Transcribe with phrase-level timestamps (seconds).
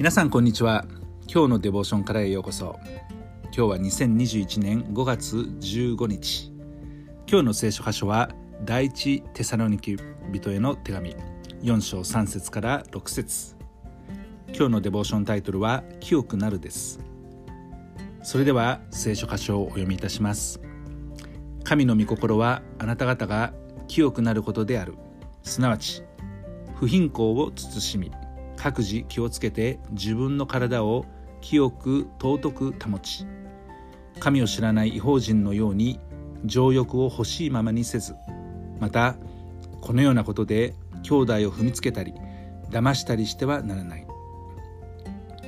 [0.00, 0.86] 皆さんこんにちは。
[1.30, 2.80] 今日のデボーションからへようこそ。
[3.42, 6.50] 今日は2021年5月15日。
[7.28, 8.30] 今日の聖書箇所は
[8.64, 9.98] 第一テサロニキ
[10.32, 11.14] 人への手紙。
[11.60, 13.56] 4章3節から6節。
[14.48, 16.98] 今日のデボーションタイトルは清くなるです。
[18.22, 20.62] それでは聖書箇所をお読みいたします。
[21.62, 23.52] 神の御心はあなた方が
[23.86, 24.94] 清くなることである。
[25.42, 26.02] すなわち
[26.76, 28.10] 不貧困を慎み。
[28.62, 31.06] 各自気をつけて自分の体を
[31.40, 33.26] 清く尊く保ち
[34.18, 35.98] 神を知らない異邦人のように
[36.44, 38.14] 情欲を欲しいままにせず
[38.78, 39.16] また
[39.80, 42.12] このようなことで兄弟を踏みつけたり
[42.70, 44.06] 騙したりしてはならない。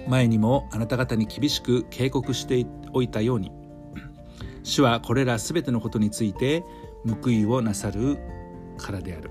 [0.09, 3.53] 前にもあなた方に厳しく警告しておいたように
[4.65, 6.65] 主はこれらすべてのことについて
[7.23, 8.19] 報いをなさる
[8.79, 9.31] からである。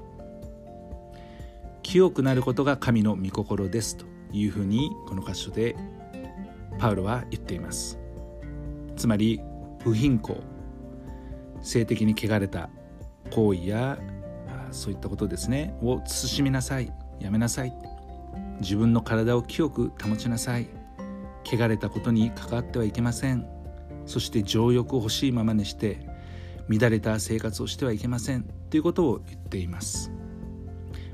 [1.83, 5.75] 清くなることが神の御心ですというふうにこの箇所で
[6.79, 7.99] パウロは言っています。
[8.95, 9.41] つまり
[9.83, 10.41] 不貧困。
[11.61, 12.69] 性的に汚れた
[13.31, 13.99] 行為や
[14.71, 15.75] そういったことですね。
[15.81, 16.91] を慎みなさい。
[17.19, 17.73] やめなさい。
[18.61, 20.69] 自分の体を清く保ちなさい。
[21.43, 23.45] 汚れたことに関わってはいけません。
[24.05, 25.99] そして情欲を欲しいままにして
[26.67, 28.43] 乱れた生活をしてはいけません。
[28.69, 30.11] ということを言っています。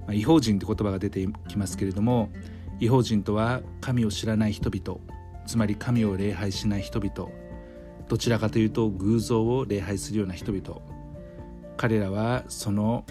[0.08, 2.30] まあ、違法人って言葉が出てきますけれども
[2.80, 5.00] 違法人とは神を知らない人々
[5.46, 7.32] つまり神を礼拝しない人々
[8.08, 10.82] どちらかというと偶像を礼拝するような人々
[11.76, 13.06] 彼らはその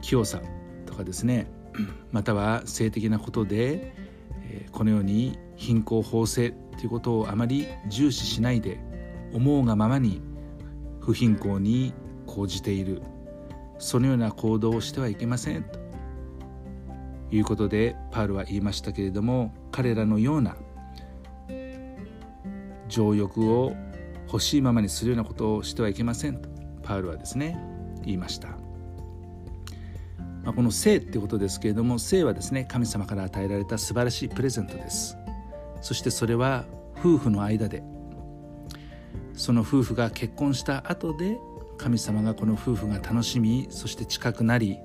[0.00, 0.40] 清さ
[0.86, 1.46] とかですね
[2.12, 3.92] または性的なことで
[4.72, 8.80] このように貧困法制ということをあまり重視しないで
[9.32, 10.20] 思うがままに
[11.00, 11.94] 不貧困に
[12.26, 13.02] 講じている。
[13.82, 15.81] そのような行動をしてはいけませんと。
[17.32, 20.56] いうことでパウルは言いましたけれども彼らのような
[22.88, 23.74] 情欲を
[24.26, 26.48] 欲しいままにするようなことをしてはいけませんと
[26.82, 27.58] パウルはですね
[28.04, 28.56] 言いました、ま
[30.50, 35.16] あ、この性ってことですけれども性はですね神様から与えられた素晴らしいプレゼントです。
[35.82, 36.64] そしてそれは
[36.98, 37.82] 夫婦の間で
[39.34, 41.38] その夫婦が結婚した後で
[41.76, 44.78] 神様がこの夫婦が楽しみそして近くなり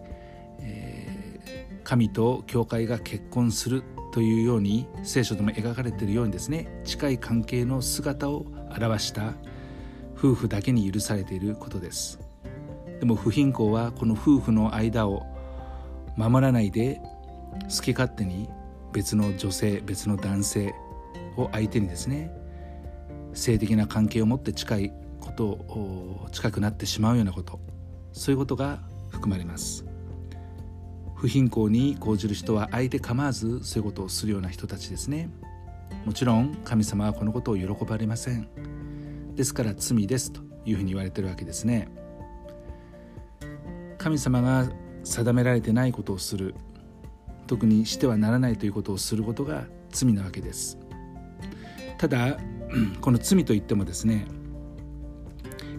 [1.87, 3.81] 神と教会が結婚する
[4.11, 8.45] というように聖書でも描かれているようにですね近い関係の姿を
[8.77, 9.35] 表した
[10.17, 12.19] 夫婦だけに許されていることです。
[12.99, 15.25] でも不貧困はこの夫婦の間を
[16.17, 16.99] 守らないで
[17.73, 18.49] 好き勝手に
[18.91, 20.75] 別の女性別の男性
[21.37, 22.33] を相手にですね
[23.33, 27.61] 性的な関係を持って近いことを近くなってしまうようなこと
[28.11, 29.86] そういうことが含まれます。
[31.17, 35.29] 不貧困に講じる人は相手構わずそういうことをするような人たちですね。
[36.05, 38.47] もちろん神様はこのことを喜ばれません。
[39.35, 41.89] ですから罪ですというふうに言われてるわけですね。
[43.97, 44.69] 神様が
[45.03, 46.53] 定められてないことをする。
[47.47, 50.77] 特にしてはならないということをすることが罪なわけです。
[51.97, 52.37] ただ
[53.01, 54.27] この罪といってもですね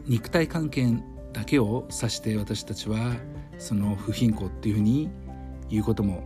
[0.07, 0.89] 肉体関係
[1.33, 3.15] だけを指して私たちは
[3.59, 5.11] その不貧困っていうふうに
[5.71, 6.25] 言うことも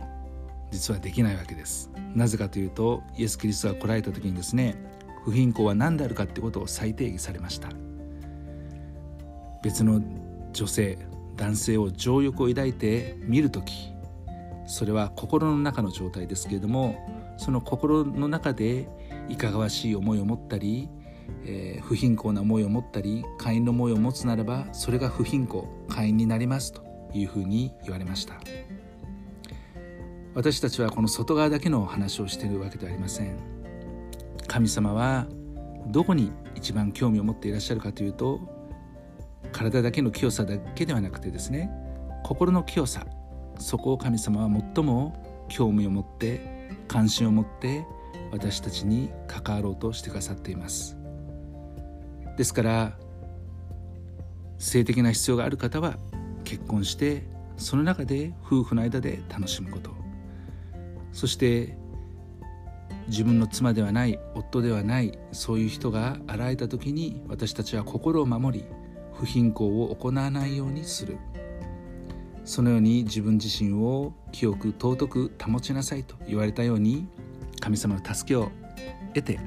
[0.71, 4.75] 実はできないわけですなぜかというとイエス・キリストが来られた時にですね
[5.23, 7.69] 不貧困は何であるかってことを再定義されました
[9.61, 10.01] 別の
[10.51, 10.97] 女性
[11.35, 13.93] 男性を情欲を抱いて見る時
[14.65, 16.97] それは心の中の状態ですけれども
[17.37, 18.87] その心の中で
[19.29, 20.89] いかがわしい思いを持ったり、
[21.45, 26.83] えー、不貧困な思いを持ったり会員の思いを持つならばそれが不貧困会員になりますと
[27.13, 28.35] いうふうに言われました。
[30.35, 33.37] 私たちはこの外側だけの話をしているわけではありません。
[34.47, 35.27] 神様は
[35.87, 38.39] どこに一番興味を持っていらっしゃるかというと
[39.51, 41.69] 体だけの清さだけではなくてですね
[42.23, 43.05] 心の清さ
[43.59, 47.85] そこを神様は最も興味を持って関心を持って
[48.31, 50.97] 私たちに関わろうとしてくださっています。
[52.37, 52.97] ですから
[54.57, 55.97] 性的な必要がある方は
[56.43, 57.23] 結婚して
[57.57, 60.02] その中で夫婦の間で楽しむこと。
[61.13, 61.77] そして
[63.07, 68.65] 自分の妻ではない夫ではないそういう人が現れた時に私たちは心を守り
[69.13, 71.17] 不貧困を行わないようにする。
[72.45, 77.07] そのように自分自身を清く尊く保ちなさいと言われたように
[77.61, 78.51] 神様の助けを
[79.13, 79.39] 得て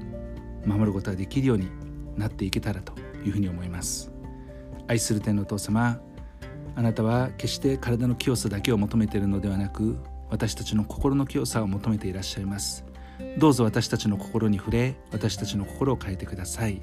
[0.65, 1.69] 守ることができるように
[2.17, 4.11] なっていけたらというふうに思います。
[4.89, 6.01] 愛する天のお父様
[6.75, 9.99] あなたは決して体の清さだけを求めているのではなく
[10.31, 12.85] 私たちの心の清さを求めていらっしゃいます。
[13.39, 16.81] どうぞ私たちの心に触れ私たちの心を変えてください。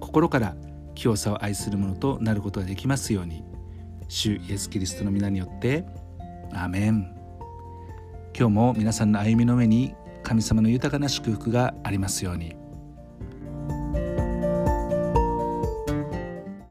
[0.00, 0.56] 心から
[0.94, 3.44] 清さを愛するものとなることができますように。
[4.08, 5.84] 主イエス・キリストの皆によって
[6.52, 7.14] アーメン。
[8.36, 12.61] 今日も皆さんの歩みの上に神様の豊かな祝福がありますように。